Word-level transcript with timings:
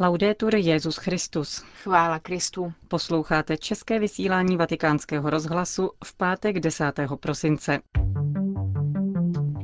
Laudetur 0.00 0.54
Jezus 0.54 0.96
Christus. 0.96 1.64
Chvála 1.82 2.18
Kristu. 2.18 2.72
Posloucháte 2.88 3.56
české 3.56 3.98
vysílání 3.98 4.56
Vatikánského 4.56 5.30
rozhlasu 5.30 5.90
v 6.04 6.16
pátek 6.16 6.60
10. 6.60 6.92
prosince. 7.20 7.80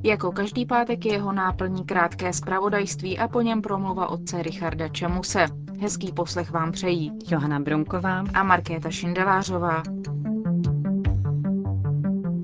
Jako 0.03 0.32
každý 0.32 0.66
pátek 0.66 1.06
je 1.06 1.12
jeho 1.12 1.32
náplní 1.32 1.85
krátké 1.85 2.32
zpravodajství 2.32 3.19
a 3.19 3.29
po 3.29 3.40
něm 3.40 3.62
promluva 3.62 4.08
otce 4.08 4.43
Richarda 4.43 4.89
Čemuse. 4.89 5.46
Hezký 5.80 6.12
poslech 6.12 6.51
vám 6.51 6.73
přejí 6.73 7.19
Johana 7.29 7.61
Bronková 7.61 8.25
a 8.35 8.43
Markéta 8.43 8.91
Šindelářová. 8.91 9.83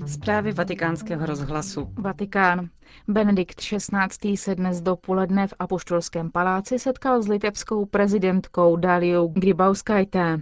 Zprávy 0.07 0.51
vatikánského 0.51 1.25
rozhlasu. 1.25 1.89
Vatikán. 1.97 2.69
Benedikt 3.07 3.59
XVI. 3.59 4.37
se 4.37 4.55
dnes 4.55 4.81
dopoledne 4.81 5.47
v 5.47 5.53
Apoštolském 5.59 6.31
paláci 6.31 6.79
setkal 6.79 7.21
s 7.21 7.27
litevskou 7.27 7.85
prezidentkou 7.85 8.75
Daliou 8.75 9.27
Grybauskajté. 9.27 10.41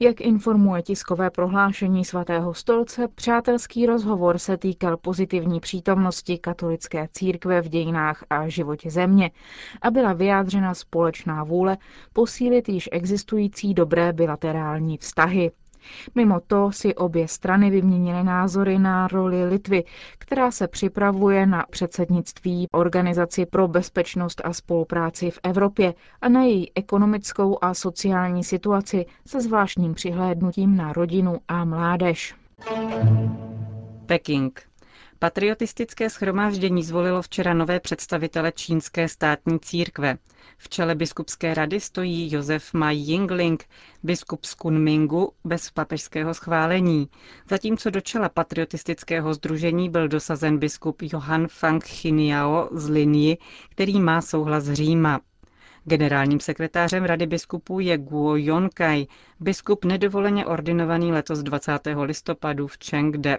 Jak 0.00 0.20
informuje 0.20 0.82
tiskové 0.82 1.30
prohlášení 1.30 2.04
svatého 2.04 2.54
stolce, 2.54 3.08
přátelský 3.08 3.86
rozhovor 3.86 4.38
se 4.38 4.56
týkal 4.56 4.96
pozitivní 4.96 5.60
přítomnosti 5.60 6.38
katolické 6.38 7.08
církve 7.12 7.62
v 7.62 7.68
dějinách 7.68 8.24
a 8.30 8.48
životě 8.48 8.90
země 8.90 9.30
a 9.82 9.90
byla 9.90 10.12
vyjádřena 10.12 10.74
společná 10.74 11.44
vůle 11.44 11.78
posílit 12.12 12.68
již 12.68 12.88
existující 12.92 13.74
dobré 13.74 14.12
bilaterální 14.12 14.98
vztahy. 14.98 15.50
Mimo 16.14 16.40
to 16.40 16.72
si 16.72 16.94
obě 16.94 17.28
strany 17.28 17.70
vyměnily 17.70 18.24
názory 18.24 18.78
na 18.78 19.08
roli 19.08 19.44
Litvy, 19.44 19.84
která 20.18 20.50
se 20.50 20.68
připravuje 20.68 21.46
na 21.46 21.66
předsednictví 21.70 22.68
Organizaci 22.72 23.46
pro 23.46 23.68
bezpečnost 23.68 24.40
a 24.44 24.52
spolupráci 24.52 25.30
v 25.30 25.38
Evropě 25.42 25.94
a 26.20 26.28
na 26.28 26.42
její 26.42 26.72
ekonomickou 26.74 27.58
a 27.62 27.74
sociální 27.74 28.44
situaci 28.44 29.06
se 29.26 29.40
zvláštním 29.40 29.94
přihlédnutím 29.94 30.76
na 30.76 30.92
rodinu 30.92 31.36
a 31.48 31.64
mládež. 31.64 32.34
Peking. 34.06 34.71
Patriotistické 35.22 36.10
schromáždění 36.10 36.82
zvolilo 36.82 37.22
včera 37.22 37.54
nové 37.54 37.80
představitele 37.80 38.52
čínské 38.52 39.08
státní 39.08 39.60
církve. 39.60 40.18
V 40.58 40.68
čele 40.68 40.94
biskupské 40.94 41.54
rady 41.54 41.80
stojí 41.80 42.32
Josef 42.32 42.72
Mai 42.72 42.96
Yingling, 42.96 43.64
biskup 44.02 44.44
z 44.44 44.54
Kunmingu, 44.54 45.32
bez 45.44 45.70
papežského 45.70 46.34
schválení, 46.34 47.08
zatímco 47.50 47.90
do 47.90 48.00
čela 48.00 48.28
patriotistického 48.28 49.34
združení 49.34 49.90
byl 49.90 50.08
dosazen 50.08 50.58
biskup 50.58 51.02
Johann 51.02 51.48
Fang 51.48 51.84
Chiniao 51.84 52.68
z 52.72 52.88
Linii, 52.88 53.38
který 53.70 54.00
má 54.00 54.20
souhlas 54.20 54.64
Říma. 54.64 55.20
Generálním 55.84 56.40
sekretářem 56.40 57.04
Rady 57.04 57.26
biskupů 57.26 57.80
je 57.80 57.98
Guo 57.98 58.36
Yonkai, 58.36 59.06
biskup 59.40 59.84
nedovoleně 59.84 60.46
ordinovaný 60.46 61.12
letos 61.12 61.38
20. 61.38 61.72
listopadu 62.04 62.66
v 62.66 62.76
Chengde. 62.84 63.38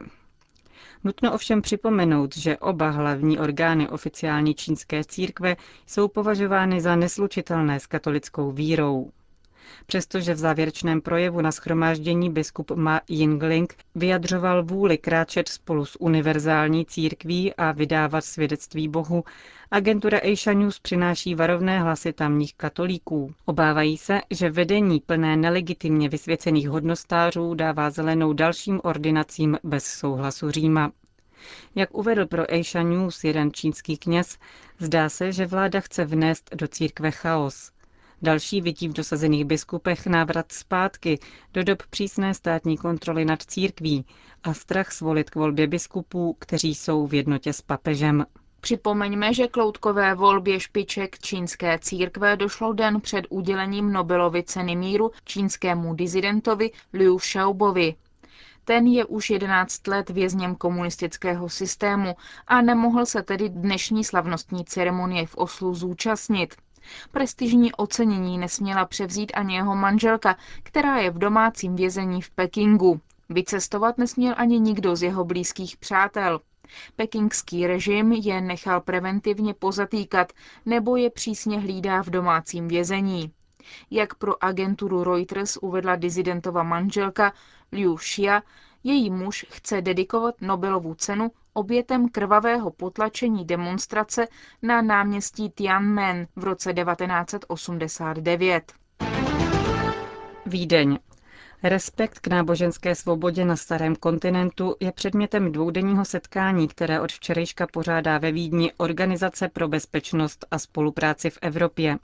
Nutno 1.03 1.33
ovšem 1.33 1.61
připomenout, 1.61 2.37
že 2.37 2.57
oba 2.57 2.89
hlavní 2.89 3.39
orgány 3.39 3.89
oficiální 3.89 4.55
čínské 4.55 5.03
církve 5.03 5.55
jsou 5.87 6.07
považovány 6.07 6.81
za 6.81 6.95
neslučitelné 6.95 7.79
s 7.79 7.87
katolickou 7.87 8.51
vírou. 8.51 9.11
Přestože 9.86 10.33
v 10.33 10.38
závěrečném 10.38 11.02
projevu 11.02 11.42
na 11.42 11.52
schromáždění 11.52 12.30
biskup 12.30 12.72
Ma 12.72 13.02
Yingling 13.09 13.75
vyjadřoval 13.95 14.64
vůli 14.64 14.97
kráčet 14.97 15.47
spolu 15.50 15.86
s 15.86 16.02
univerzální 16.02 16.86
církví 16.86 17.53
a 17.53 17.72
vydávat 17.72 18.25
svědectví 18.25 18.88
Bohu, 18.88 19.23
agentura 19.72 20.19
Asia 20.34 20.53
News 20.53 20.80
přináší 20.80 21.36
varovné 21.36 21.80
hlasy 21.80 22.14
tamních 22.14 22.56
katolíků. 22.56 23.34
Obávají 23.45 23.97
se, 23.97 24.22
že 24.30 24.50
vedení 24.50 25.00
plné 25.00 25.38
nelegitimně 25.38 26.09
vysvěcených 26.09 26.69
hodnostářů 26.69 27.53
dává 27.53 27.89
zelenou 27.89 28.34
dalším 28.34 28.80
ordinacím 28.84 29.58
bez 29.64 29.85
souhlasu 29.85 30.52
Říma. 30.52 30.91
Jak 31.75 31.97
uvedl 31.97 32.25
pro 32.25 32.44
Asia 32.53 32.84
News 32.84 33.23
jeden 33.23 33.53
čínský 33.53 33.97
kněz, 33.97 34.38
zdá 34.79 35.09
se, 35.09 35.31
že 35.31 35.46
vláda 35.46 35.79
chce 35.79 36.06
vnést 36.06 36.56
do 36.56 36.68
církve 36.68 37.12
chaos. 37.12 37.72
Další 38.23 38.61
vidí 38.61 38.88
v 38.88 38.94
dosazených 38.94 39.45
biskupech 39.45 40.07
návrat 40.07 40.51
zpátky 40.51 41.19
do 41.53 41.63
dob 41.63 41.84
přísné 41.89 42.34
státní 42.34 42.78
kontroly 42.78 43.25
nad 43.25 43.41
církví 43.41 44.06
a 44.44 44.53
strach 44.53 44.91
svolit 44.91 45.29
k 45.29 45.35
volbě 45.35 45.67
biskupů, 45.67 46.35
kteří 46.39 46.75
jsou 46.75 47.07
v 47.07 47.13
jednotě 47.13 47.53
s 47.53 47.61
papežem. 47.61 48.25
Připomeňme, 48.61 49.34
že 49.34 49.47
kloutkové 49.47 50.16
volbě 50.16 50.59
špiček 50.59 51.19
čínské 51.19 51.79
církve 51.79 52.35
došlo 52.38 52.73
den 52.73 53.01
před 53.01 53.25
udělením 53.29 53.91
Nobelovy 53.94 54.44
ceny 54.44 54.75
míru 54.75 55.11
čínskému 55.25 55.94
dizidentovi 55.94 56.72
Liu 56.94 57.17
Xiaobovi. 57.17 57.95
Ten 58.66 58.88
je 58.88 59.05
už 59.05 59.29
11 59.29 59.88
let 59.88 60.09
vězněm 60.09 60.55
komunistického 60.55 61.50
systému 61.50 62.16
a 62.47 62.61
nemohl 62.61 63.05
se 63.05 63.23
tedy 63.23 63.50
dnešní 63.50 64.03
slavnostní 64.03 64.66
ceremonie 64.66 65.28
v 65.28 65.35
Oslu 65.35 65.75
zúčastnit. 65.75 66.55
Prestižní 67.11 67.73
ocenění 67.73 68.38
nesměla 68.38 68.85
převzít 68.85 69.31
ani 69.35 69.55
jeho 69.55 69.75
manželka, 69.75 70.38
která 70.63 70.97
je 70.97 71.11
v 71.11 71.17
domácím 71.17 71.75
vězení 71.75 72.21
v 72.21 72.29
Pekingu. 72.29 73.01
Vycestovat 73.29 73.97
nesměl 73.97 74.33
ani 74.38 74.59
nikdo 74.59 74.95
z 74.95 75.03
jeho 75.03 75.25
blízkých 75.25 75.77
přátel. 75.77 76.39
Pekingský 76.95 77.67
režim 77.67 78.11
je 78.11 78.41
nechal 78.41 78.81
preventivně 78.81 79.53
pozatýkat 79.53 80.33
nebo 80.66 80.95
je 80.95 81.09
přísně 81.09 81.59
hlídá 81.59 82.03
v 82.03 82.09
domácím 82.09 82.67
vězení. 82.67 83.31
Jak 83.91 84.16
pro 84.16 84.43
agenturu 84.43 85.03
Reuters 85.03 85.57
uvedla 85.61 85.95
dizidentova 85.95 86.63
manželka 86.63 87.33
Liu 87.72 87.95
Xia, 87.95 88.41
její 88.83 89.09
muž 89.09 89.45
chce 89.49 89.81
dedikovat 89.81 90.35
Nobelovu 90.41 90.94
cenu 90.95 91.31
obětem 91.53 92.09
krvavého 92.09 92.71
potlačení 92.71 93.45
demonstrace 93.45 94.27
na 94.61 94.81
náměstí 94.81 95.49
Tiananmen 95.49 96.27
v 96.35 96.44
roce 96.44 96.73
1989. 96.73 98.73
Vídeň. 100.45 100.99
Respekt 101.63 102.19
k 102.19 102.27
náboženské 102.27 102.95
svobodě 102.95 103.45
na 103.45 103.55
starém 103.55 103.95
kontinentu 103.95 104.75
je 104.79 104.91
předmětem 104.91 105.51
dvoudenního 105.51 106.05
setkání, 106.05 106.67
které 106.67 107.01
od 107.01 107.11
včerejška 107.11 107.67
pořádá 107.67 108.17
ve 108.17 108.31
Vídni 108.31 108.73
Organizace 108.77 109.49
pro 109.49 109.67
bezpečnost 109.67 110.45
a 110.51 110.59
spolupráci 110.59 111.29
v 111.29 111.38
Evropě. 111.41 111.97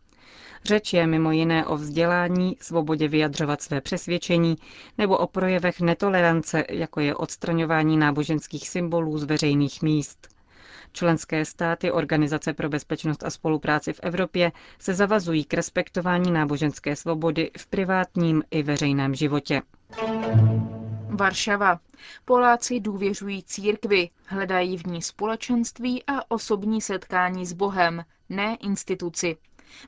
Řeč 0.65 0.93
je 0.93 1.07
mimo 1.07 1.31
jiné 1.31 1.65
o 1.65 1.75
vzdělání, 1.77 2.57
svobodě 2.61 3.07
vyjadřovat 3.07 3.61
své 3.61 3.81
přesvědčení 3.81 4.55
nebo 4.97 5.17
o 5.17 5.27
projevech 5.27 5.81
netolerance, 5.81 6.63
jako 6.69 6.99
je 6.99 7.15
odstraňování 7.15 7.97
náboženských 7.97 8.69
symbolů 8.69 9.17
z 9.17 9.23
veřejných 9.23 9.81
míst. 9.81 10.27
Členské 10.93 11.45
státy 11.45 11.91
Organizace 11.91 12.53
pro 12.53 12.69
bezpečnost 12.69 13.23
a 13.23 13.29
spolupráci 13.29 13.93
v 13.93 13.99
Evropě 14.03 14.51
se 14.79 14.93
zavazují 14.93 15.43
k 15.45 15.53
respektování 15.53 16.31
náboženské 16.31 16.95
svobody 16.95 17.51
v 17.57 17.67
privátním 17.67 18.43
i 18.51 18.63
veřejném 18.63 19.15
životě. 19.15 19.61
Varšava. 21.09 21.79
Poláci 22.25 22.79
důvěřují 22.79 23.43
církvi, 23.43 24.09
hledají 24.25 24.77
v 24.77 24.83
ní 24.87 25.01
společenství 25.01 26.03
a 26.07 26.31
osobní 26.31 26.81
setkání 26.81 27.45
s 27.45 27.53
Bohem, 27.53 28.05
ne 28.29 28.55
instituci. 28.61 29.37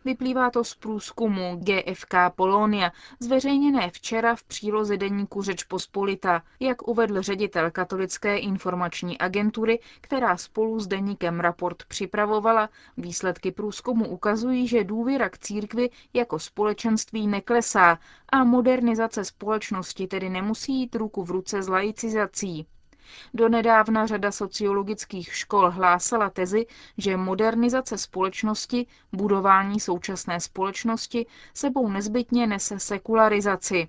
Vyplývá 0.06 0.50
to 0.52 0.64
z 0.64 0.75
průzkumu 0.75 1.56
GFK 1.64 2.14
Polonia, 2.36 2.92
zveřejněné 3.19 3.90
včera 3.90 4.36
v 4.36 4.44
příloze 4.44 4.97
deníku 4.97 5.42
Řeč 5.42 5.64
Pospolita, 5.64 6.44
jak 6.59 6.88
uvedl 6.88 7.22
ředitel 7.22 7.72
Katolické 7.72 8.38
informační 8.38 9.18
agentury, 9.18 9.80
která 10.02 10.38
spolu 10.38 10.80
s 10.80 10.88
deníkem 10.88 11.40
raport 11.40 11.84
připravovala. 11.86 12.69
Výsledky 12.97 13.52
průzkumu 13.52 14.08
ukazují, 14.08 14.68
že 14.68 14.84
důvěra 14.84 15.30
k 15.30 15.38
církvi 15.38 15.89
jako 16.13 16.39
společenství 16.39 17.28
neklesá 17.28 18.00
a 18.30 18.44
modernizace 18.44 19.25
společnosti 19.25 20.07
tedy 20.07 20.30
nemusí 20.30 20.74
jít 20.80 20.95
ruku 20.95 21.24
v 21.24 21.31
ruce 21.31 21.63
s 21.63 21.68
laicizací. 21.68 22.68
Donedávna 23.33 24.06
řada 24.07 24.31
sociologických 24.31 25.36
škol 25.36 25.71
hlásala 25.71 26.30
tezi, 26.30 26.65
že 26.98 27.18
modernizace 27.18 27.98
společnosti, 27.98 28.88
budování 29.13 29.80
současné 29.80 30.39
společnosti 30.39 31.25
sebou 31.53 31.89
nezbytně 31.89 32.48
nese 32.48 32.80
sekularizaci. 32.80 33.88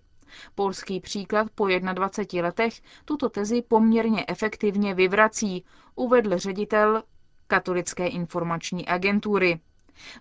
Polský 0.55 1.00
příklad 1.00 1.47
po 1.55 1.67
21 1.93 2.47
letech 2.47 2.75
tuto 3.05 3.29
tezi 3.29 3.62
poměrně 3.62 4.25
efektivně 4.29 4.94
vyvrací, 4.94 5.65
uvedl 5.94 6.38
ředitel 6.38 7.03
Katolické 7.47 8.06
informační 8.06 8.87
agentury. 8.87 9.61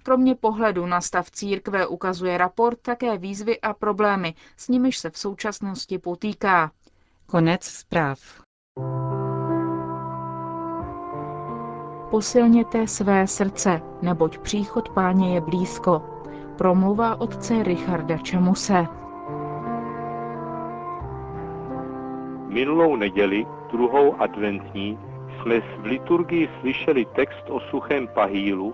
Kromě 0.04 0.36
pohledu 0.36 0.86
na 0.86 1.02
stav 1.02 1.32
církve 1.32 1.88
ukazuje 1.88 2.38
raport 2.38 2.82
také 2.82 3.18
výzvy 3.18 3.62
a 3.62 3.74
problémy, 3.74 4.34
s 4.58 4.68
nimiž 4.68 4.98
se 4.98 5.10
v 5.10 5.18
současnosti 5.18 5.98
potýká. 5.98 6.72
Konec 7.26 7.64
zpráv. 7.64 8.20
Posilněte 12.12 12.88
své 12.88 13.28
srdce, 13.28 13.82
neboť 14.02 14.38
příchod 14.38 14.90
páně 14.90 15.34
je 15.34 15.42
blízko. 15.42 16.02
Promluva 16.58 17.22
otce 17.22 17.64
Richarda 17.64 18.18
Čamuse. 18.18 18.88
Minulou 22.48 22.96
neděli, 22.96 23.46
druhou 23.72 24.22
adventní, 24.22 25.00
jsme 25.42 25.60
v 25.60 25.84
liturgii 25.84 26.50
slyšeli 26.60 27.06
text 27.06 27.50
o 27.50 27.60
suchém 27.60 28.08
pahýlu, 28.08 28.74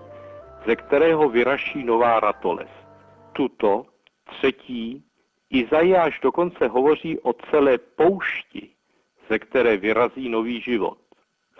ze 0.65 0.75
kterého 0.75 1.29
vyraší 1.29 1.83
nová 1.83 2.19
ratolest. 2.19 2.87
Tuto, 3.33 3.85
třetí, 4.23 5.03
Izajáš 5.49 6.19
dokonce 6.19 6.67
hovoří 6.67 7.19
o 7.19 7.33
celé 7.33 7.77
poušti, 7.77 8.69
ze 9.29 9.39
které 9.39 9.77
vyrazí 9.77 10.29
nový 10.29 10.61
život. 10.61 10.97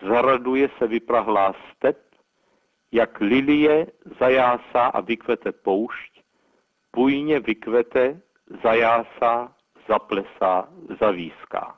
Zaraduje 0.02 0.70
se 0.78 0.88
vyprahlá 0.88 1.54
step, 1.76 1.98
jak 2.92 3.20
lilie 3.20 3.88
zajásá 4.20 4.86
a 4.86 5.02
vykvete 5.02 5.52
poušť, 5.52 6.22
bujně 6.96 7.40
vykvete, 7.40 8.22
zajásá, 8.64 9.56
zaplesá, 9.88 10.70
zavíská. 11.00 11.78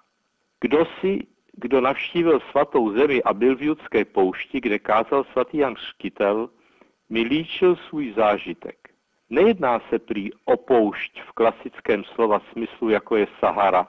Kdo 0.62 0.86
si, 0.86 1.27
kdo 1.53 1.81
navštívil 1.81 2.39
svatou 2.39 2.92
zemi 2.92 3.24
a 3.24 3.33
byl 3.33 3.56
v 3.56 3.62
judské 3.62 4.06
poušti, 4.06 4.62
kde 4.62 4.80
kázal 4.80 5.24
svatý 5.24 5.57
Jan 5.57 5.75
Škytel, 5.75 6.50
mi 7.09 7.21
líčil 7.21 7.75
svůj 7.75 8.13
zážitek. 8.13 8.89
Nejedná 9.30 9.80
se 9.89 10.00
prý 10.00 10.30
o 10.45 10.57
poušť 10.57 11.21
v 11.21 11.31
klasickém 11.31 12.03
slova 12.03 12.42
smyslu, 12.51 12.89
jako 12.89 13.15
je 13.15 13.27
Sahara, 13.39 13.88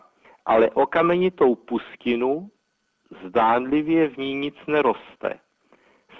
ale 0.50 0.70
o 0.70 0.87
kamenitou 0.87 1.55
pustinu, 1.55 2.50
zdánlivě 3.26 4.08
v 4.08 4.19
ní 4.19 4.35
nic 4.35 4.55
neroste. 4.67 5.38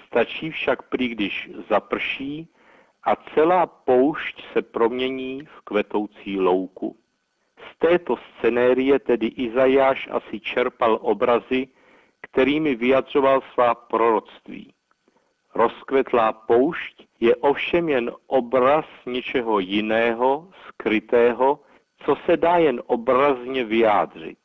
Stačí 0.07 0.51
však 0.51 0.89
prý, 0.89 1.07
když 1.07 1.49
zaprší 1.69 2.47
a 3.03 3.15
celá 3.15 3.65
poušť 3.65 4.43
se 4.53 4.61
promění 4.61 5.41
v 5.45 5.61
kvetoucí 5.63 6.39
louku. 6.39 6.97
Z 7.57 7.79
této 7.79 8.15
scenérie 8.17 8.99
tedy 8.99 9.27
Izajáš 9.27 10.09
asi 10.11 10.39
čerpal 10.39 10.99
obrazy, 11.01 11.67
kterými 12.21 12.75
vyjadřoval 12.75 13.41
svá 13.53 13.75
proroctví. 13.75 14.73
Rozkvetlá 15.55 16.33
poušť 16.33 17.07
je 17.19 17.35
ovšem 17.35 17.89
jen 17.89 18.11
obraz 18.27 18.85
něčeho 19.05 19.59
jiného, 19.59 20.47
skrytého, 20.67 21.59
co 22.05 22.15
se 22.25 22.37
dá 22.37 22.57
jen 22.57 22.81
obrazně 22.85 23.63
vyjádřit. 23.63 24.37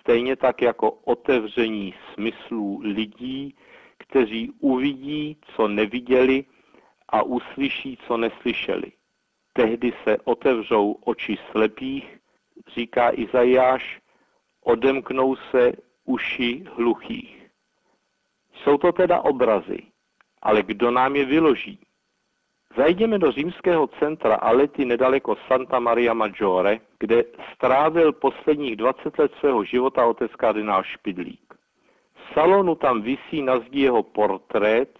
Stejně 0.00 0.36
tak 0.36 0.62
jako 0.62 0.90
otevření 0.90 1.94
smyslů 2.14 2.80
lidí, 2.84 3.56
kteří 3.98 4.52
uvidí, 4.60 5.36
co 5.56 5.68
neviděli 5.68 6.44
a 7.08 7.22
uslyší, 7.22 7.98
co 8.06 8.16
neslyšeli. 8.16 8.92
Tehdy 9.52 9.92
se 10.04 10.16
otevřou 10.24 10.92
oči 10.92 11.38
slepých, 11.50 12.18
říká 12.74 13.10
Izajáš, 13.14 14.00
odemknou 14.64 15.36
se 15.36 15.72
uši 16.04 16.64
hluchých. 16.76 17.50
Jsou 18.54 18.78
to 18.78 18.92
teda 18.92 19.20
obrazy, 19.20 19.78
ale 20.42 20.62
kdo 20.62 20.90
nám 20.90 21.16
je 21.16 21.24
vyloží? 21.24 21.78
Zajdeme 22.76 23.18
do 23.18 23.32
římského 23.32 23.86
centra 23.86 24.34
Alety 24.34 24.84
nedaleko 24.84 25.36
Santa 25.48 25.78
Maria 25.78 26.14
Maggiore, 26.14 26.78
kde 26.98 27.24
strávil 27.54 28.12
posledních 28.12 28.76
20 28.76 29.18
let 29.18 29.32
svého 29.40 29.64
života 29.64 30.06
otec 30.06 30.34
kardinál 30.34 30.82
Špidlík. 30.82 31.54
V 32.14 32.34
salonu 32.34 32.74
tam 32.74 33.02
visí 33.02 33.42
na 33.42 33.58
zdi 33.58 33.80
jeho 33.80 34.02
portrét, 34.02 34.98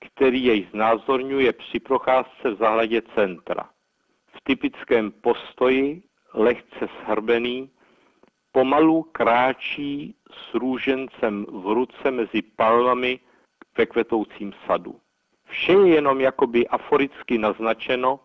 který 0.00 0.44
jej 0.44 0.68
znázorňuje 0.70 1.52
při 1.52 1.80
procházce 1.80 2.50
v 2.50 2.58
zahradě 2.58 3.02
centra. 3.14 3.68
V 4.26 4.40
typickém 4.44 5.12
postoji, 5.12 6.02
lehce 6.34 6.88
shrbený, 7.04 7.70
pomalu 8.52 9.02
kráčí 9.02 10.14
s 10.30 10.54
růžencem 10.54 11.46
v 11.48 11.66
ruce 11.66 12.10
mezi 12.10 12.42
palmami 12.42 13.20
ve 13.78 13.86
kvetoucím 13.86 14.52
sadu. 14.66 15.00
Vše 15.52 15.72
je 15.72 15.88
jenom 15.94 16.20
jakoby 16.20 16.68
aforicky 16.68 17.38
naznačeno 17.38 18.20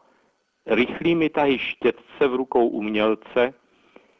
rychlými 0.65 1.29
tahy 1.29 1.59
štětce 1.59 2.27
v 2.27 2.35
rukou 2.35 2.67
umělce, 2.67 3.53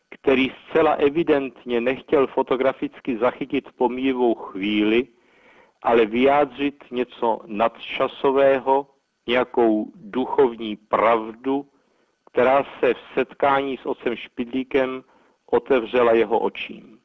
který 0.09 0.51
zcela 0.51 0.91
evidentně 0.91 1.81
nechtěl 1.81 2.27
fotograficky 2.27 3.17
zachytit 3.17 3.71
pomíjivou 3.71 4.35
chvíli, 4.35 5.07
ale 5.83 6.05
vyjádřit 6.05 6.83
něco 6.91 7.39
nadčasového, 7.45 8.87
nějakou 9.27 9.91
duchovní 9.95 10.75
pravdu, 10.75 11.65
která 12.31 12.63
se 12.79 12.93
v 12.93 12.99
setkání 13.13 13.77
s 13.77 13.85
otcem 13.85 14.15
Špidlíkem 14.15 15.03
otevřela 15.51 16.13
jeho 16.13 16.39
očím. 16.39 16.99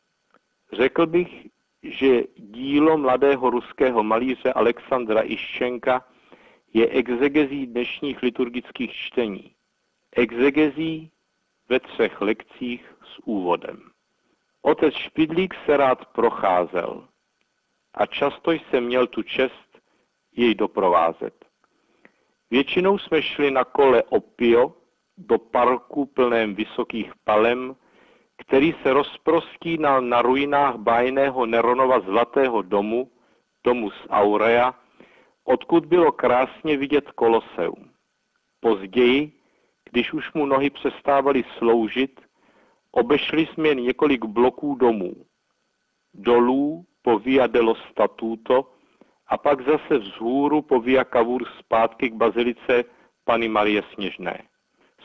Řekl 0.73 1.07
bych, 1.07 1.47
že 1.83 2.23
dílo 2.37 2.99
mladého 2.99 3.51
ruského 3.51 4.03
malíře 4.03 4.53
Alexandra 4.53 5.23
Iščenka 5.23 6.05
je 6.75 6.89
exegezí 6.89 7.67
dnešních 7.67 8.23
liturgických 8.23 8.93
čtení. 8.93 9.55
Exegezí 10.17 11.11
ve 11.69 11.81
třech 11.81 12.21
lekcích 12.21 12.95
s 13.05 13.19
úvodem. 13.25 13.91
Otec 14.63 14.95
Špidlík 14.95 15.55
se 15.67 15.77
rád 15.77 16.07
procházel 16.07 17.09
a 17.95 18.07
často 18.07 18.53
jsem 18.53 18.85
měl 18.85 19.07
tu 19.07 19.23
čest 19.23 19.79
jej 20.37 20.55
doprovázet. 20.55 21.45
Většinou 22.51 22.99
jsme 22.99 23.23
šli 23.23 23.51
na 23.51 23.65
kole 23.65 24.03
Opio 24.03 24.75
do 25.19 25.39
parku 25.39 26.07
plném 26.07 26.55
vysokých 26.55 27.13
palem 27.25 27.77
který 28.47 28.75
se 28.83 28.93
rozprostínal 28.93 30.03
na 30.03 30.23
ruinách 30.23 30.77
bájného 30.77 31.47
Neronova 31.47 32.01
zlatého 32.01 32.63
domu, 32.63 33.11
domu 33.65 33.91
z 33.91 34.07
Aurea, 34.11 34.75
odkud 35.45 35.87
bylo 35.87 36.13
krásně 36.13 36.77
vidět 36.77 37.11
Koloseum. 37.11 37.91
Později, 38.61 39.33
když 39.91 40.13
už 40.13 40.33
mu 40.33 40.47
nohy 40.47 40.71
přestávaly 40.71 41.45
sloužit, 41.59 42.21
obešli 42.93 43.47
jsme 43.47 43.69
jen 43.69 43.79
několik 43.79 44.25
bloků 44.25 44.75
domů. 44.75 45.15
Dolů 46.15 46.85
po 47.03 47.19
Via 47.19 47.47
dello 47.47 47.75
Statuto 47.75 48.71
a 49.27 49.39
pak 49.39 49.61
zase 49.65 49.99
vzhůru 49.99 50.63
po 50.63 50.81
Via 50.81 51.05
Cavour 51.05 51.45
zpátky 51.59 52.11
k 52.11 52.15
bazilice 52.15 52.85
Pany 53.25 53.49
Marie 53.49 53.83
Sněžné. 53.95 54.43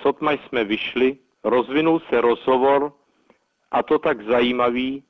Sotma 0.02 0.32
jsme 0.32 0.64
vyšli, 0.64 1.18
rozvinul 1.44 2.00
se 2.00 2.22
rozhovor 2.22 2.94
a 3.72 3.84
to 3.84 4.00
tak 4.00 4.22
zajímavý, 4.22 5.04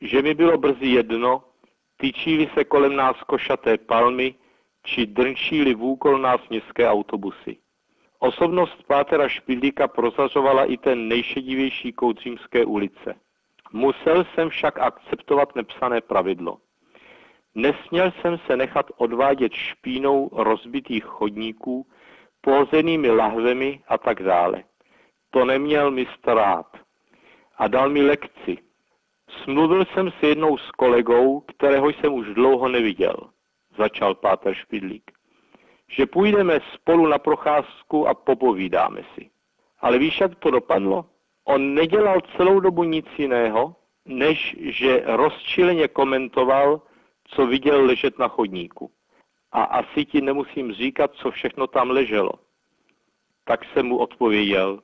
že 0.00 0.22
mi 0.22 0.34
bylo 0.34 0.58
brzy 0.58 0.86
jedno, 0.86 1.44
tyčíli 1.96 2.50
se 2.54 2.64
kolem 2.64 2.96
nás 2.96 3.16
košaté 3.26 3.78
palmy, 3.78 4.34
či 4.82 5.06
drnčíli 5.06 5.74
vůkol 5.74 6.18
nás 6.18 6.40
městské 6.50 6.88
autobusy. 6.88 7.56
Osobnost 8.18 8.82
Pátera 8.86 9.28
Špidlíka 9.28 9.88
prozařovala 9.88 10.64
i 10.64 10.76
ten 10.76 11.08
nejšedivější 11.08 11.92
kout 11.92 12.18
římské 12.18 12.64
ulice. 12.64 13.14
Musel 13.72 14.24
jsem 14.24 14.48
však 14.48 14.78
akceptovat 14.78 15.56
nepsané 15.56 16.00
pravidlo. 16.00 16.58
Nesměl 17.54 18.10
jsem 18.10 18.38
se 18.38 18.56
nechat 18.56 18.86
odvádět 18.96 19.52
špínou 19.52 20.30
rozbitých 20.32 21.04
chodníků, 21.04 21.86
pohozenými 22.40 23.10
lahvemi 23.10 23.80
a 23.88 23.98
tak 23.98 24.22
dále. 24.22 24.64
To 25.30 25.44
neměl 25.44 25.90
mistr 25.90 26.34
rád 26.34 26.83
a 27.56 27.68
dal 27.68 27.90
mi 27.90 28.02
lekci. 28.02 28.58
Smluvil 29.42 29.84
jsem 29.84 30.10
si 30.10 30.26
jednou 30.26 30.58
s 30.58 30.70
kolegou, 30.70 31.40
kterého 31.40 31.88
jsem 31.88 32.12
už 32.12 32.26
dlouho 32.26 32.68
neviděl, 32.68 33.16
začal 33.78 34.14
Páter 34.14 34.54
Špidlík, 34.54 35.10
že 35.88 36.06
půjdeme 36.06 36.60
spolu 36.74 37.06
na 37.06 37.18
procházku 37.18 38.08
a 38.08 38.14
popovídáme 38.14 39.02
si. 39.14 39.30
Ale 39.80 39.98
víš, 39.98 40.20
jak 40.20 40.34
to 40.34 40.50
dopadlo? 40.50 41.06
On 41.44 41.74
nedělal 41.74 42.20
celou 42.36 42.60
dobu 42.60 42.84
nic 42.84 43.06
jiného, 43.18 43.76
než 44.04 44.56
že 44.60 45.02
rozčileně 45.04 45.88
komentoval, 45.88 46.82
co 47.24 47.46
viděl 47.46 47.84
ležet 47.84 48.18
na 48.18 48.28
chodníku. 48.28 48.90
A 49.52 49.62
asi 49.62 50.04
ti 50.04 50.20
nemusím 50.20 50.72
říkat, 50.72 51.14
co 51.14 51.30
všechno 51.30 51.66
tam 51.66 51.90
leželo. 51.90 52.32
Tak 53.44 53.64
jsem 53.64 53.86
mu 53.86 53.98
odpověděl, 53.98 54.82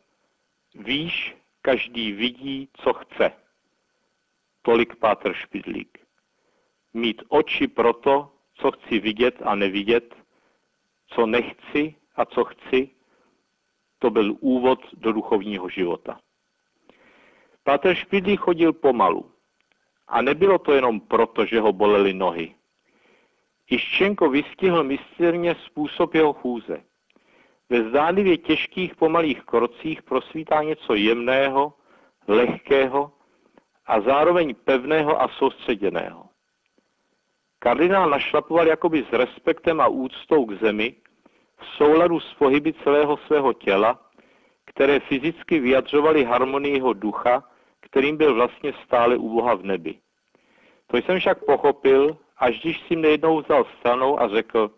víš, 0.75 1.37
každý 1.63 2.13
vidí, 2.13 2.69
co 2.73 2.93
chce. 2.93 3.33
Tolik 4.63 4.97
Pátr 4.97 5.33
Špidlík. 5.35 5.99
Mít 6.95 7.23
oči 7.29 7.69
pro 7.69 7.93
to, 7.93 8.33
co 8.55 8.71
chci 8.71 8.99
vidět 8.99 9.35
a 9.45 9.55
nevidět, 9.55 10.15
co 11.07 11.27
nechci 11.27 11.95
a 12.17 12.25
co 12.25 12.45
chci, 12.45 12.91
to 13.99 14.11
byl 14.11 14.37
úvod 14.41 14.81
do 14.93 15.13
duchovního 15.13 15.69
života. 15.69 16.21
Pátr 17.65 17.95
Špidlík 17.95 18.41
chodil 18.41 18.73
pomalu. 18.73 19.33
A 20.09 20.23
nebylo 20.23 20.59
to 20.59 20.73
jenom 20.73 21.01
proto, 21.01 21.47
že 21.47 21.61
ho 21.61 21.73
bolely 21.73 22.15
nohy. 22.15 22.55
Iščenko 23.71 24.31
vystihl 24.31 24.85
mistrně 24.85 25.55
způsob 25.55 26.15
jeho 26.15 26.33
chůze. 26.33 26.85
Ve 27.71 27.89
zdánlivě 27.89 28.37
těžkých 28.37 28.97
pomalých 28.97 29.43
krocích 29.43 30.03
prosvítá 30.03 30.63
něco 30.63 30.95
jemného, 30.95 31.73
lehkého 32.29 33.13
a 33.87 34.01
zároveň 34.01 34.55
pevného 34.55 35.23
a 35.23 35.29
soustředěného. 35.29 36.25
Kardinál 37.59 38.11
našlapoval 38.11 38.67
jakoby 38.67 39.07
s 39.11 39.13
respektem 39.13 39.81
a 39.81 39.89
úctou 39.89 40.45
k 40.45 40.53
zemi, 40.53 40.95
v 41.59 41.67
souladu 41.77 42.21
s 42.21 42.35
pohyby 42.35 42.73
celého 42.73 43.17
svého 43.17 43.53
těla, 43.53 44.11
které 44.65 45.01
fyzicky 45.01 45.61
vyjadřovaly 45.61 46.25
harmonii 46.25 46.75
jeho 46.75 46.93
ducha, 46.93 47.45
kterým 47.81 48.17
byl 48.17 48.35
vlastně 48.35 48.73
stále 48.85 49.17
u 49.17 49.29
Boha 49.29 49.55
v 49.55 49.63
nebi. 49.63 49.99
To 50.87 50.97
jsem 50.97 51.19
však 51.19 51.45
pochopil, 51.45 52.17
až 52.39 52.61
když 52.61 52.81
si 52.81 52.97
mě 52.97 53.09
jednou 53.09 53.41
vzal 53.41 53.67
stranou 53.79 54.21
a 54.21 54.29
řekl, 54.29 54.71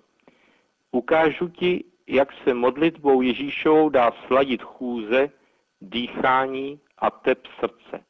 ukážu 0.93 1.49
ti, 1.49 1.85
jak 2.13 2.33
se 2.45 2.55
modlitbou 2.55 3.23
Ježíšovou 3.23 3.89
dá 3.89 4.13
sladit 4.27 4.63
chůze, 4.63 5.31
dýchání 5.81 6.81
a 6.99 7.11
tep 7.11 7.47
srdce. 7.61 8.05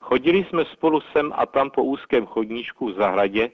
Chodili 0.00 0.44
jsme 0.44 0.64
spolu 0.64 1.00
sem 1.00 1.32
a 1.34 1.46
tam 1.46 1.70
po 1.70 1.84
úzkém 1.84 2.26
chodníčku 2.26 2.86
v 2.86 2.94
zahradě 2.94 3.50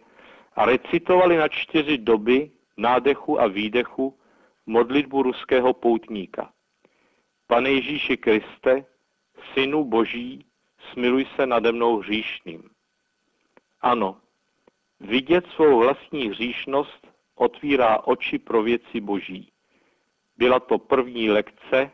a 0.56 0.64
recitovali 0.64 1.36
na 1.36 1.48
čtyři 1.48 1.98
doby 1.98 2.50
nádechu 2.76 3.40
a 3.40 3.46
výdechu 3.46 4.18
modlitbu 4.66 5.22
ruského 5.22 5.74
poutníka. 5.74 6.52
Pane 7.46 7.70
Ježíši 7.70 8.16
Kriste, 8.16 8.84
Synu 9.54 9.84
Boží, 9.84 10.44
smiluj 10.92 11.26
se 11.36 11.46
nade 11.46 11.72
mnou 11.72 11.96
hříšným. 11.96 12.62
Ano, 13.80 14.16
vidět 15.00 15.46
svou 15.46 15.78
vlastní 15.78 16.28
hříšnost 16.28 17.15
otvírá 17.36 18.06
oči 18.06 18.38
pro 18.38 18.62
věci 18.62 19.00
Boží. 19.00 19.52
Byla 20.36 20.60
to 20.60 20.78
první 20.78 21.30
lekce, 21.30 21.90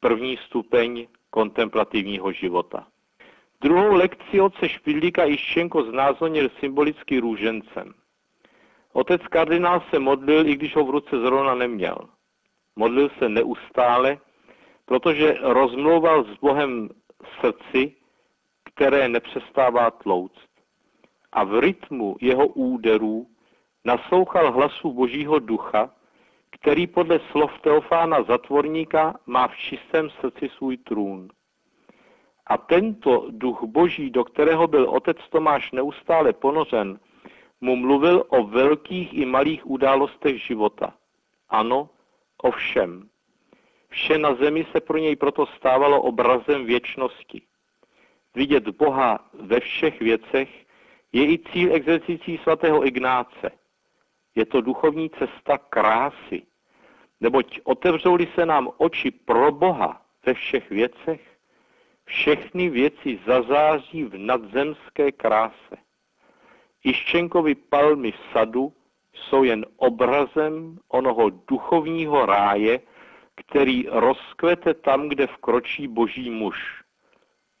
první 0.00 0.36
stupeň 0.36 1.06
kontemplativního 1.30 2.32
života. 2.32 2.86
Druhou 3.60 3.94
lekci 3.94 4.40
otce 4.40 4.68
Špidlíka 4.68 5.24
Iščenko 5.24 5.82
znázornil 5.82 6.50
symbolicky 6.60 7.18
růžencem. 7.18 7.94
Otec 8.92 9.22
kardinál 9.30 9.82
se 9.90 9.98
modlil, 9.98 10.46
i 10.48 10.56
když 10.56 10.76
ho 10.76 10.84
v 10.84 10.90
ruce 10.90 11.20
zrovna 11.20 11.54
neměl. 11.54 12.08
Modlil 12.76 13.10
se 13.18 13.28
neustále, 13.28 14.18
protože 14.84 15.36
rozmlouval 15.40 16.24
s 16.24 16.38
Bohem 16.40 16.88
srdci, 17.40 17.96
které 18.64 19.08
nepřestává 19.08 19.90
tlouct. 19.90 20.48
A 21.32 21.44
v 21.44 21.60
rytmu 21.60 22.16
jeho 22.20 22.46
úderů 22.46 23.26
naslouchal 23.84 24.52
hlasu 24.52 24.92
Božího 24.92 25.38
ducha, 25.38 25.90
který 26.50 26.86
podle 26.86 27.20
slov 27.30 27.60
Teofána 27.60 28.22
Zatvorníka 28.22 29.14
má 29.26 29.48
v 29.48 29.56
čistém 29.56 30.10
srdci 30.10 30.48
svůj 30.48 30.76
trůn. 30.76 31.28
A 32.46 32.56
tento 32.56 33.26
duch 33.30 33.62
boží, 33.62 34.10
do 34.10 34.24
kterého 34.24 34.66
byl 34.66 34.90
otec 34.90 35.16
Tomáš 35.30 35.72
neustále 35.72 36.32
ponořen, 36.32 37.00
mu 37.60 37.76
mluvil 37.76 38.24
o 38.28 38.46
velkých 38.46 39.14
i 39.14 39.24
malých 39.24 39.66
událostech 39.66 40.42
života. 40.42 40.94
Ano, 41.48 41.88
o 42.42 42.50
všem. 42.50 43.08
Vše 43.88 44.18
na 44.18 44.34
zemi 44.34 44.66
se 44.72 44.80
pro 44.80 44.98
něj 44.98 45.16
proto 45.16 45.46
stávalo 45.46 46.02
obrazem 46.02 46.64
věčnosti. 46.64 47.42
Vidět 48.34 48.68
Boha 48.68 49.30
ve 49.32 49.60
všech 49.60 50.00
věcech 50.00 50.66
je 51.12 51.32
i 51.32 51.38
cíl 51.38 51.74
exercicí 51.74 52.38
svatého 52.38 52.86
Ignáce. 52.86 53.61
Je 54.34 54.46
to 54.46 54.60
duchovní 54.60 55.10
cesta 55.10 55.58
krásy, 55.58 56.42
neboť 57.20 57.60
otevřou-li 57.64 58.28
se 58.34 58.46
nám 58.46 58.68
oči 58.76 59.10
pro 59.10 59.52
Boha 59.52 60.02
ve 60.26 60.34
všech 60.34 60.70
věcech, 60.70 61.20
všechny 62.04 62.68
věci 62.70 63.20
zazáří 63.26 64.04
v 64.04 64.18
nadzemské 64.18 65.12
kráse. 65.12 65.76
Iščenkovi 66.84 67.54
palmy 67.54 68.12
v 68.12 68.20
sadu 68.32 68.72
jsou 69.14 69.44
jen 69.44 69.66
obrazem 69.76 70.78
onoho 70.88 71.30
duchovního 71.30 72.26
ráje, 72.26 72.80
který 73.34 73.86
rozkvete 73.88 74.74
tam, 74.74 75.08
kde 75.08 75.26
vkročí 75.26 75.88
boží 75.88 76.30
muž. 76.30 76.82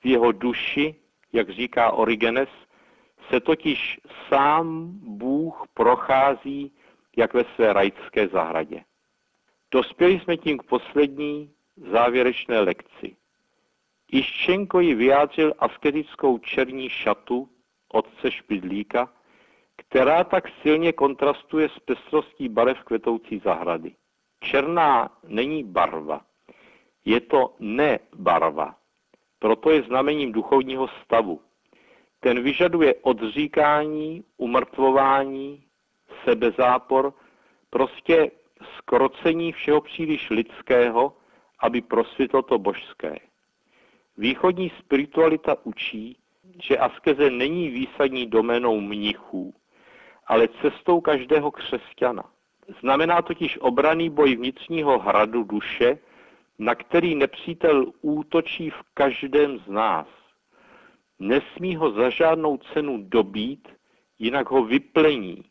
V 0.00 0.06
jeho 0.06 0.32
duši, 0.32 0.94
jak 1.32 1.50
říká 1.50 1.90
Origenes, 1.90 2.48
se 3.30 3.40
totiž 3.40 4.00
sám 4.28 4.92
Bůh 5.02 5.66
prochází, 5.74 6.72
jak 7.16 7.34
ve 7.34 7.44
své 7.54 7.72
rajské 7.72 8.28
zahradě. 8.28 8.84
Dospěli 9.70 10.20
jsme 10.20 10.36
tím 10.36 10.58
k 10.58 10.62
poslední 10.62 11.50
závěrečné 11.76 12.60
lekci. 12.60 13.16
Iščenko 14.12 14.80
ji 14.80 14.94
vyjádřil 14.94 15.54
asketickou 15.58 16.38
černí 16.38 16.88
šatu 16.88 17.48
otce 17.88 18.30
Špidlíka, 18.30 19.12
která 19.76 20.24
tak 20.24 20.48
silně 20.62 20.92
kontrastuje 20.92 21.68
s 21.68 21.78
pestrostí 21.78 22.48
barev 22.48 22.82
kvetoucí 22.84 23.38
zahrady. 23.44 23.94
Černá 24.40 25.18
není 25.28 25.64
barva, 25.64 26.20
je 27.04 27.20
to 27.20 27.54
nebarva. 27.58 28.76
Proto 29.38 29.70
je 29.70 29.82
znamením 29.82 30.32
duchovního 30.32 30.88
stavu. 30.88 31.40
Ten 32.22 32.42
vyžaduje 32.42 32.94
odříkání, 32.94 34.24
umrtvování, 34.36 35.64
sebezápor, 36.24 37.14
prostě 37.70 38.30
skrocení 38.78 39.52
všeho 39.52 39.80
příliš 39.80 40.30
lidského, 40.30 41.16
aby 41.60 41.80
prosvětlo 41.80 42.42
to 42.42 42.58
božské. 42.58 43.18
Východní 44.16 44.72
spiritualita 44.78 45.56
učí, 45.64 46.16
že 46.62 46.78
askeze 46.78 47.30
není 47.30 47.68
výsadní 47.68 48.26
doménou 48.26 48.80
mnichů, 48.80 49.54
ale 50.26 50.48
cestou 50.48 51.00
každého 51.00 51.50
křesťana. 51.50 52.24
Znamená 52.80 53.22
totiž 53.22 53.58
obraný 53.60 54.10
boj 54.10 54.36
vnitřního 54.36 54.98
hradu 54.98 55.42
duše, 55.42 55.98
na 56.58 56.74
který 56.74 57.14
nepřítel 57.14 57.92
útočí 58.00 58.70
v 58.70 58.82
každém 58.94 59.58
z 59.58 59.66
nás. 59.68 60.21
Nesmí 61.22 61.76
ho 61.76 61.92
za 61.92 62.10
žádnou 62.10 62.56
cenu 62.56 62.98
dobít, 62.98 63.68
jinak 64.18 64.50
ho 64.50 64.64
vyplení. 64.64 65.44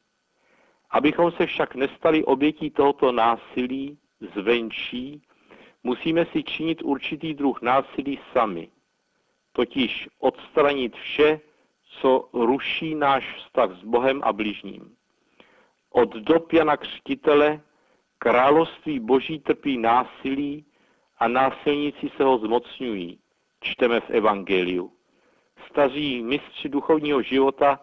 Abychom 0.89 1.31
se 1.31 1.45
však 1.45 1.75
nestali 1.75 2.23
obětí 2.23 2.69
tohoto 2.69 3.11
násilí 3.11 3.97
zvenčí, 4.35 5.21
musíme 5.83 6.25
si 6.25 6.43
činit 6.43 6.81
určitý 6.81 7.33
druh 7.33 7.61
násilí 7.61 8.19
sami, 8.33 8.67
totiž 9.51 10.09
odstranit 10.19 10.95
vše, 10.95 11.39
co 11.83 12.29
ruší 12.33 12.95
náš 12.95 13.35
vztah 13.35 13.71
s 13.71 13.83
Bohem 13.83 14.21
a 14.23 14.33
bližním. 14.33 14.95
Od 15.89 16.15
dob 16.15 16.53
Jana 16.53 16.77
Křtitele 16.77 17.61
království 18.17 18.99
boží 18.99 19.39
trpí 19.39 19.77
násilí 19.77 20.65
a 21.19 21.27
násilníci 21.27 22.11
se 22.17 22.23
ho 22.23 22.37
zmocňují, 22.37 23.19
čteme 23.61 23.99
v 23.99 24.09
Evangeliu. 24.09 24.91
Staří 25.69 26.23
mistři 26.23 26.69
duchovního 26.69 27.21
života 27.21 27.79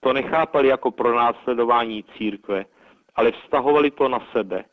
to 0.00 0.12
nechápali 0.12 0.68
jako 0.68 0.90
pronásledování 0.90 2.04
církve, 2.18 2.64
ale 3.14 3.32
vztahovali 3.32 3.90
to 3.90 4.08
na 4.08 4.26
sebe. 4.32 4.64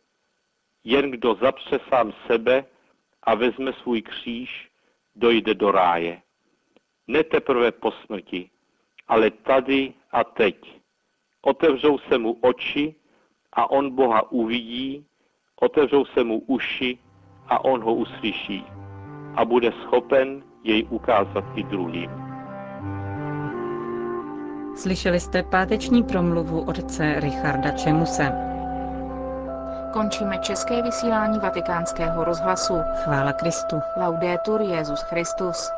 Jen 0.84 1.12
kdo 1.12 1.36
zapře 1.36 1.80
sám 1.90 2.14
sebe 2.28 2.66
a 3.24 3.36
vezme 3.36 3.74
svůj 3.74 4.02
kříž, 4.02 4.70
dojde 5.16 5.54
do 5.54 5.72
ráje. 5.72 6.22
Ne 7.08 7.24
teprve 7.24 7.72
po 7.72 7.92
smrti, 7.92 8.50
ale 9.08 9.32
tady 9.32 9.94
a 10.12 10.24
teď. 10.24 10.80
Otevřou 11.42 11.98
se 11.98 12.18
mu 12.18 12.38
oči 12.42 12.96
a 13.54 13.72
on 13.72 13.96
Boha 13.96 14.32
uvidí, 14.32 15.06
otevřou 15.62 16.06
se 16.06 16.24
mu 16.24 16.40
uši 16.40 16.98
a 17.48 17.66
on 17.66 17.84
ho 17.84 17.94
uslyší 17.94 18.66
a 19.36 19.46
bude 19.46 19.72
schopen 19.72 20.44
jej 20.64 20.88
ukázat 20.90 21.44
i 21.56 21.64
druhým. 21.64 22.12
Slyšeli 24.76 25.20
jste 25.20 25.44
páteční 25.44 26.04
promluvu 26.04 26.62
otce 26.62 27.20
Richarda 27.20 27.72
Čemuse. 27.72 28.32
Končíme 29.94 30.38
české 30.38 30.82
vysílání 30.82 31.40
vatikánského 31.40 32.24
rozhlasu. 32.24 32.74
Chvála 33.04 33.34
Kristu. 33.34 33.76
Laudetur 33.98 34.62
Jezus 34.62 35.02
Christus. 35.02 35.72